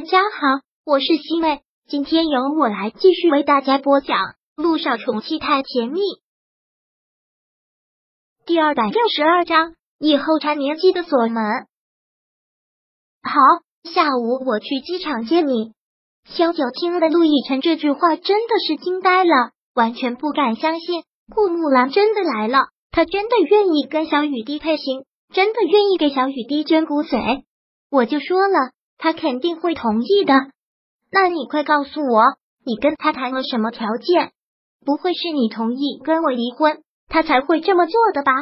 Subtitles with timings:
[0.00, 4.16] 大家好，我是西妹，今天由我来继续为大家播讲
[4.56, 6.00] 《路上宠妻太甜蜜》
[8.46, 11.44] 第二百六十二章：以后缠绵记得锁门。
[13.22, 13.34] 好，
[13.92, 15.74] 下午我去机场接你。
[16.24, 25.04] 萧九听了陆亦辰这句话，真的是惊呆了，完全不敢相信顾木兰真的来了，他真的愿意跟小雨滴配型，
[25.34, 27.44] 真的愿意给小雨滴捐骨髓。
[27.90, 28.72] 我就说了。
[29.02, 30.34] 他肯定会同意的。
[31.10, 32.22] 那你快告诉我，
[32.64, 34.32] 你跟他谈了什么条件？
[34.84, 38.32] 不会是你同意跟我离婚，他才会这么做的吧？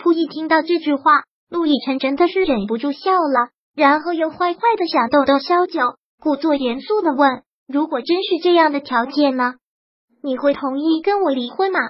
[0.00, 9.54] 扑一听到这句话，陆亦辰真的是忍不住笑了，然后又坏坏的想逗逗萧九，故作严肃的问：“如果真是这样的条件呢？
[10.22, 11.80] 你会同意跟我离婚吗？”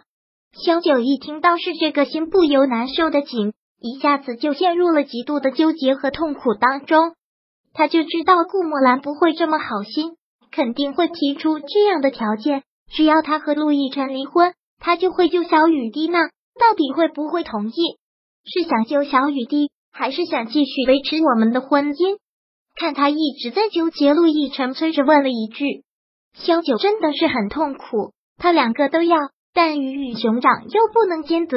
[0.64, 7.12] 萧九一听到是这个，心不由难受的紧，一下子就陷入了极度的纠结和痛苦当中。
[7.78, 10.16] 他就知道顾墨兰不会这么好心，
[10.50, 12.64] 肯定会提出这样的条件。
[12.91, 16.19] 只要他和陆亦辰离婚，他就会救小雨滴呢。
[16.58, 17.72] 到底会不会同意？
[18.44, 22.19] 是想救小雨滴，还是想继续维持我们的婚姻？
[22.75, 25.84] 看他一直在纠结，陆亦辰催着问了一句
[26.34, 29.16] ：“萧九真的是很痛苦，他两个都要，
[29.55, 31.56] 但鱼与熊掌又不能兼得。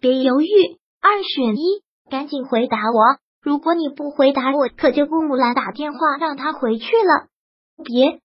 [0.00, 7.26] 别犹豫，二选一，赶紧回答我。”如果你不回答我，可就顾木兰打电话让他回去了。
[7.84, 8.20] 别，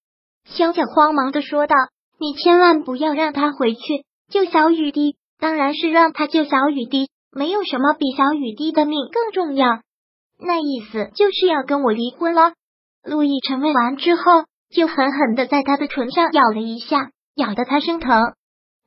[0.45, 1.75] 小小慌忙的说道
[2.17, 9.81] ：“你千万不要让他回去，救小雨滴，当然是让他救小雨滴，没有什么比小雨滴的命更重要。
[10.40, 12.53] 那意思就是要跟我离婚了。”
[13.03, 18.34] 陆毅沉问完之后，就狠狠的在他的唇上咬了一下，咬得他生疼。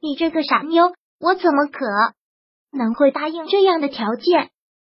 [0.01, 1.85] 你这个傻妞，我怎么可
[2.71, 4.49] 能会答应这样的条件？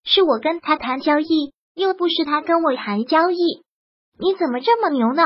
[0.08, 3.38] 是我跟他谈交易，又不是他跟我谈交易。
[4.17, 5.22] 你怎么这么牛呢？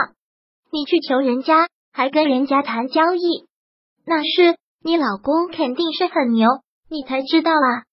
[0.71, 3.45] 你去求人家，还跟人家谈交易，
[4.05, 6.47] 那是你老公肯定是很牛，
[6.89, 7.85] 你才知道啊！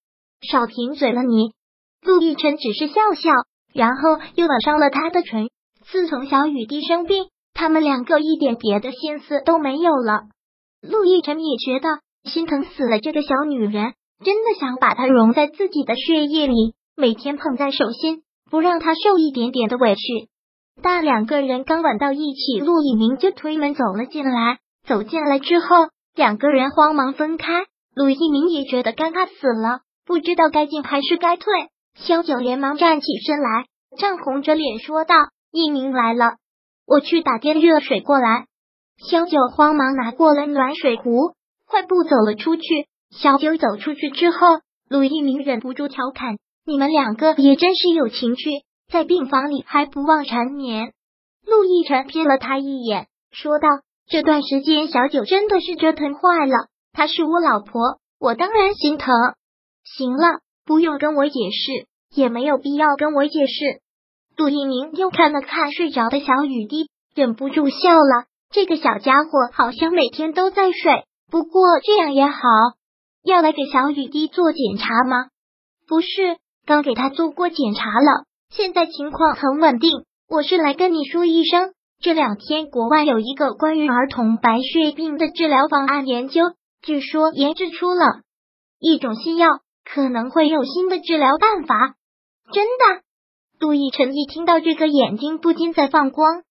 [0.51, 1.53] 少贫嘴了你。
[2.01, 3.31] 陆亦辰只是笑笑，
[3.75, 5.51] 然后又吻上了他的唇。
[5.91, 10.23] 自从小雨滴生病，他们两个一点别的心思都没有了。
[10.81, 13.93] 陆亦辰也觉得心疼死了这个小女人，
[14.25, 16.75] 真的想把她融在自己的血液里。
[17.01, 20.29] 每天捧在手心，不让他受一点点的委屈。
[20.83, 24.59] 但两个人刚吻到一起，陆以明就推门走了进来。
[24.85, 25.77] 走进来之后，
[26.17, 27.67] 两个人慌忙分开。
[27.95, 31.69] 陆一鸣也觉得尴尬死了，不知道该进还是该退。
[31.95, 33.67] 萧九连忙站起身来，
[33.97, 35.15] 涨红着脸说道
[35.53, 36.33] ：“一鸣来了，
[36.85, 38.47] 我去打点热水过来。”
[39.09, 41.35] 萧九慌忙拿过了暖水壶，
[41.65, 42.89] 快步走了出去。
[43.17, 44.39] 小九走出去之后，
[44.89, 46.39] 陆一鸣忍不住调侃。
[46.69, 48.51] 你们两个也真是有情趣，
[48.93, 50.93] 在病房里还不忘缠绵。
[51.47, 53.67] 陆亦辰瞥了他一眼，说道
[54.07, 59.15] ：“这段时间小九真的是折腾坏了，她是我老婆，我当然心疼。”
[59.83, 63.81] 行了，不用跟我解释，也没有必要跟我解释。
[64.37, 68.27] 杜一鸣又看了看睡着的小雨滴，忍不住笑了。
[68.51, 72.39] 这个小家伙好像每天都在睡，不过这样也好。
[73.25, 75.29] 要来给小雨滴做检查吗？
[75.89, 76.37] 不是。
[76.69, 80.05] 刚给他做过检查了，现在情况很稳定。
[80.29, 86.43] 我是来跟你说一声，这两天国外有一个关于儿童白血病的治疗方案研究，
[86.83, 88.05] 据说研制出了
[88.79, 89.49] 一种新药，
[89.83, 91.95] 可能会有新的治疗办法。
[92.53, 93.01] 真的？
[93.59, 96.43] 杜奕晨一听到这个，眼睛不禁在放光。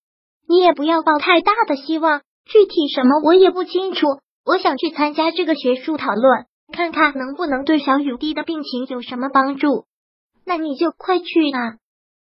[0.50, 4.08] 你也不要抱太大的希望，具体什么我也不清楚。
[4.44, 9.86] 我想去参加这个学术讨论，看看能不能对小雨滴的病情有什么帮助。
[10.48, 11.76] 那你就快去啊！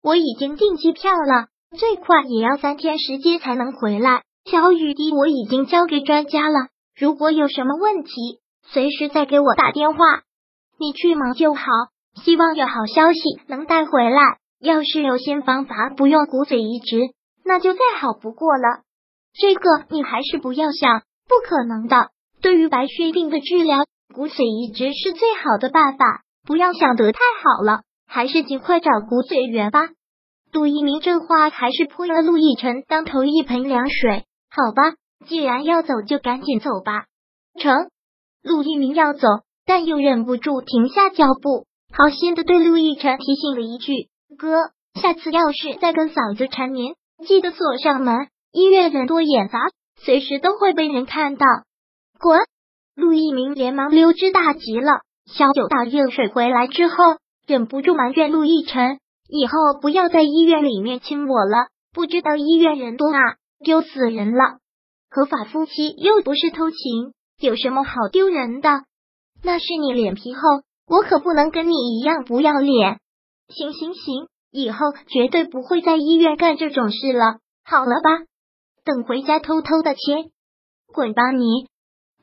[0.00, 4.22] 我已经订机票了，最快也要三天时间才能回来。
[4.44, 8.10] 小雨滴我已经交给专家了，如果有什么问题，
[8.64, 9.98] 随时再给我打电话。
[10.78, 11.64] 你去忙就好，
[12.22, 14.38] 希望有好消息能带回来。
[14.60, 17.12] 要是有新方法不用骨髓移植，
[17.44, 18.82] 那就再好不过了。
[19.34, 22.10] 这个你还是不要想，不可能的。
[22.40, 23.84] 对于白血病的治疗，
[24.14, 26.22] 骨髓移植是最好的办法。
[26.44, 27.82] 不要想得太好了。
[28.12, 29.88] 还是尽快找骨髓源吧。
[30.52, 34.26] 杜一鸣这话还是泼了陆亦辰当头一盆凉水。
[34.50, 37.06] 好吧，既然要走，就赶紧走吧。
[37.58, 37.88] 成，
[38.42, 39.26] 陆一鸣要走，
[39.64, 46.94] 但又忍不住停下脚步，好心的对陆亦辰提醒了一句：“哥，下次要是再跟嫂子缠绵，
[47.26, 48.28] 记得锁上门。
[48.52, 49.58] 医院人多眼杂，
[49.96, 51.46] 随时都会被人看到。”
[52.20, 52.38] 滚！
[52.94, 55.00] 陆一鸣连忙溜之大吉了。
[55.24, 56.94] 小九打热水回来之后。
[57.46, 58.98] 忍不住埋怨陆亦辰
[59.28, 64.58] ：“以后不要在医院里面亲我了，不知道医院人多啊，丢死人了。
[65.10, 68.68] 合法夫妻又不是偷情，有什么好丢人的？
[69.42, 70.40] 那是你脸皮厚，
[70.86, 73.00] 我可不能跟你一样不要脸。
[73.48, 78.24] 行行行，以后绝对不会在医院干这种事了，好了吧？
[78.84, 80.30] 等回家偷偷的切，
[80.92, 81.66] 滚吧你！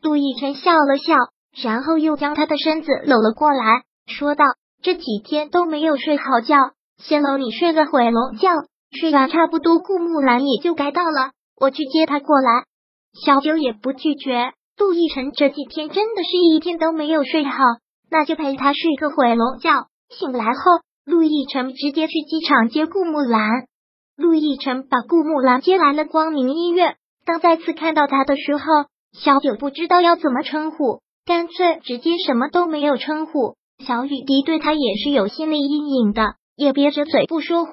[0.02, 1.16] 陆亦辰笑了笑，
[1.62, 4.46] 然后又将他的身子搂了过来，说道
[4.82, 6.56] ：“这几天都没有睡好觉，
[6.98, 8.50] 先搂你睡个回笼觉，
[8.92, 12.64] 睡完差不多，顾木兰也就该到了，我去接她过来。”
[13.26, 17.64] 小九也不拒绝，陆亦辰这几天真的是一天都没有睡好，
[18.10, 19.88] 那就陪他睡个回笼觉。
[20.10, 20.62] 醒来后，
[21.06, 23.66] 陆亦辰直接去机场接顾木兰。
[24.16, 26.96] 陆亦辰把顾木兰接来了光明医院。
[27.26, 28.64] 当再次看到他的时候，
[29.12, 33.56] 小九不知道要怎么称呼，干脆直接什么都没有称呼。
[33.86, 37.72] 小雨滴对他也是有心理阴影的，也憋着嘴不说话。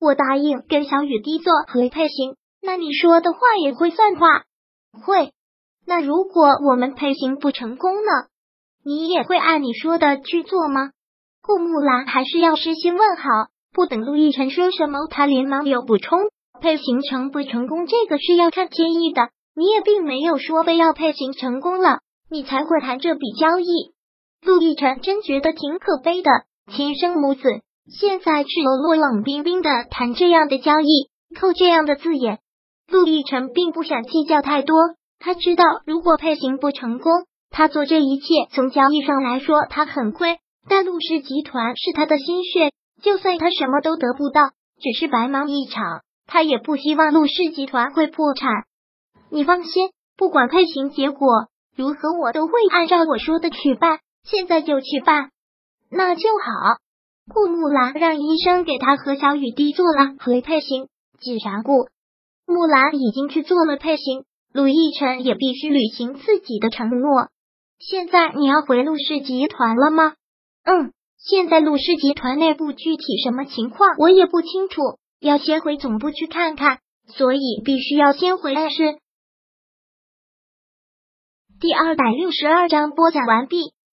[0.00, 4.44] 我答应跟小雨滴做合配型，那你说的话也会算话？
[5.04, 5.32] 会，
[5.86, 8.28] 那如果我们配型不成功呢？
[8.84, 10.90] 你也会按你说的去做吗？
[11.42, 16.20] 顾木兰还是要事先问好，不等陆亦辰说什么，他连忙又补充：
[16.60, 19.30] 配型成不成功，这个是要看天意的。
[19.56, 22.00] 你也并没有说非要配型成功了，
[22.30, 23.93] 你才会谈这笔交易。
[24.44, 26.30] 陆亦辰真觉得挺可悲的，
[26.70, 27.42] 亲生母子
[27.90, 32.40] 现在赤裸裸、冷冰冰的谈这样的交易，扣这样的字眼。
[32.86, 34.76] 陆亦辰并不想计较太多，
[35.18, 37.10] 他知道如果配型不成功，
[37.48, 40.36] 他做这一切从交易上来说他很亏，
[40.68, 42.70] 但陆氏集团是他的心血，
[43.02, 44.42] 就算他什么都得不到，
[44.78, 48.50] 只是白忙一场，他也不希望陆氏集团会破产。
[49.30, 49.88] 你放心，
[50.18, 55.30] 不管配型结果如何，我都会按照我说的去办，现在就去办，
[55.90, 56.78] 那就好。
[57.32, 60.88] 顾木兰让医生给他和小雨滴做了回配型，
[61.20, 61.88] 既然顾。
[62.46, 67.28] 木兰已经去做了配型，陆亦辰也必须履行自己的承诺。
[67.78, 70.14] 现在你要回陆氏集团了吗？
[70.64, 74.80] 嗯，现在陆氏集团内部具体什么情况我也不清楚，
[75.20, 78.98] 要先回总部去看看，所以必须要先回来是。
[81.60, 83.73] 第二百六十二章播讲完毕。